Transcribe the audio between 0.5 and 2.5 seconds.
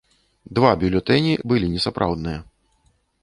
Два бюлетэні былі несапраўдныя.